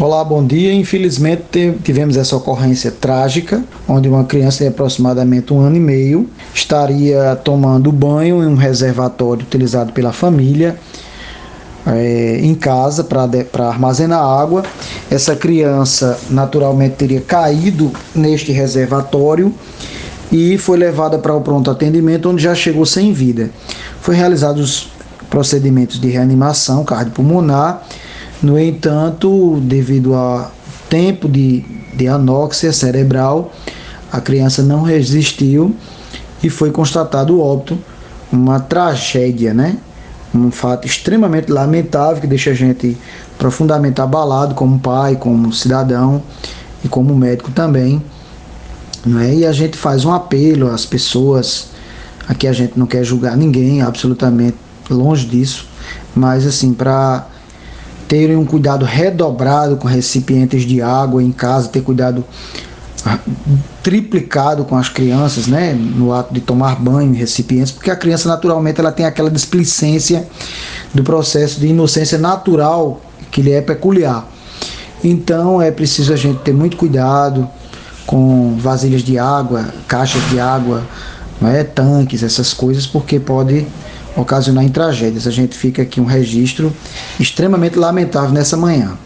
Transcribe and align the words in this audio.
Olá, 0.00 0.24
bom 0.24 0.42
dia. 0.42 0.72
Infelizmente 0.72 1.74
tivemos 1.84 2.16
essa 2.16 2.34
ocorrência 2.34 2.90
trágica, 2.90 3.62
onde 3.86 4.08
uma 4.08 4.24
criança 4.24 4.64
de 4.64 4.68
aproximadamente 4.70 5.52
um 5.52 5.60
ano 5.60 5.76
e 5.76 5.80
meio 5.80 6.26
estaria 6.54 7.36
tomando 7.44 7.92
banho 7.92 8.42
em 8.42 8.46
um 8.46 8.54
reservatório 8.54 9.42
utilizado 9.42 9.92
pela 9.92 10.10
família 10.10 10.78
é, 11.86 12.40
em 12.40 12.54
casa 12.54 13.04
para 13.04 13.28
armazenar 13.68 14.22
água. 14.24 14.62
Essa 15.10 15.36
criança 15.36 16.18
naturalmente 16.30 16.94
teria 16.94 17.20
caído 17.20 17.92
neste 18.14 18.52
reservatório 18.52 19.52
e 20.32 20.56
foi 20.56 20.78
levada 20.78 21.18
para 21.18 21.34
o 21.34 21.42
pronto 21.42 21.70
atendimento, 21.70 22.30
onde 22.30 22.42
já 22.42 22.54
chegou 22.54 22.86
sem 22.86 23.12
vida. 23.12 23.50
Foi 24.00 24.16
realizados 24.16 24.88
procedimentos 25.28 26.00
de 26.00 26.08
reanimação 26.08 26.86
cardiopulmonar 26.86 27.82
no 28.42 28.58
entanto, 28.58 29.60
devido 29.60 30.14
a 30.14 30.50
tempo 30.88 31.28
de, 31.28 31.64
de 31.94 32.08
anóxia 32.08 32.72
cerebral, 32.72 33.52
a 34.10 34.20
criança 34.20 34.62
não 34.62 34.82
resistiu 34.82 35.74
e 36.42 36.48
foi 36.48 36.70
constatado 36.70 37.36
o 37.36 37.40
óbito, 37.40 37.78
uma 38.32 38.58
tragédia, 38.58 39.52
né? 39.52 39.76
Um 40.34 40.50
fato 40.50 40.86
extremamente 40.86 41.50
lamentável 41.50 42.20
que 42.20 42.26
deixa 42.26 42.50
a 42.50 42.54
gente 42.54 42.96
profundamente 43.36 44.00
abalado 44.00 44.54
como 44.54 44.78
pai, 44.78 45.16
como 45.16 45.52
cidadão 45.52 46.22
e 46.84 46.88
como 46.88 47.14
médico 47.14 47.50
também. 47.50 48.02
Não 49.04 49.20
é? 49.20 49.34
E 49.34 49.46
a 49.46 49.52
gente 49.52 49.76
faz 49.76 50.04
um 50.04 50.12
apelo 50.12 50.68
às 50.68 50.86
pessoas, 50.86 51.68
aqui 52.28 52.46
a 52.46 52.52
gente 52.52 52.78
não 52.78 52.86
quer 52.86 53.04
julgar 53.04 53.36
ninguém, 53.36 53.82
absolutamente 53.82 54.56
longe 54.88 55.26
disso, 55.26 55.66
mas 56.14 56.46
assim, 56.46 56.72
para 56.72 57.26
terem 58.10 58.34
um 58.34 58.44
cuidado 58.44 58.84
redobrado 58.84 59.76
com 59.76 59.86
recipientes 59.86 60.64
de 60.64 60.82
água 60.82 61.22
em 61.22 61.30
casa, 61.30 61.68
ter 61.68 61.80
cuidado 61.80 62.24
ah, 63.06 63.20
triplicado 63.84 64.64
com 64.64 64.76
as 64.76 64.88
crianças, 64.88 65.46
né, 65.46 65.72
no 65.72 66.12
ato 66.12 66.34
de 66.34 66.40
tomar 66.40 66.74
banho 66.74 67.14
em 67.14 67.16
recipientes, 67.16 67.70
porque 67.70 67.88
a 67.88 67.94
criança 67.94 68.28
naturalmente 68.28 68.80
ela 68.80 68.90
tem 68.90 69.06
aquela 69.06 69.30
displicência 69.30 70.28
do 70.92 71.04
processo 71.04 71.60
de 71.60 71.68
inocência 71.68 72.18
natural 72.18 73.00
que 73.30 73.40
lhe 73.40 73.52
é 73.52 73.60
peculiar. 73.60 74.26
Então 75.04 75.62
é 75.62 75.70
preciso 75.70 76.12
a 76.12 76.16
gente 76.16 76.40
ter 76.40 76.52
muito 76.52 76.76
cuidado 76.76 77.48
com 78.06 78.56
vasilhas 78.58 79.04
de 79.04 79.20
água, 79.20 79.72
caixas 79.86 80.28
de 80.30 80.40
água, 80.40 80.82
é, 81.44 81.62
tanques, 81.62 82.24
essas 82.24 82.52
coisas, 82.52 82.88
porque 82.88 83.20
pode 83.20 83.68
ocasionar 84.20 84.64
em 84.64 84.68
tragédias. 84.68 85.26
A 85.26 85.30
gente 85.30 85.56
fica 85.56 85.82
aqui 85.82 86.00
um 86.00 86.04
registro 86.04 86.72
extremamente 87.18 87.78
lamentável 87.78 88.32
nessa 88.32 88.56
manhã. 88.56 88.96